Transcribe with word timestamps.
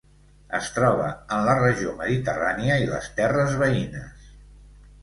Es 0.59 0.69
troba 0.77 1.09
en 1.35 1.45
la 1.49 1.55
regió 1.59 1.93
mediterrània 2.01 2.79
i 2.87 2.89
les 2.95 3.13
terres 3.21 3.55
veïnes. 3.63 4.35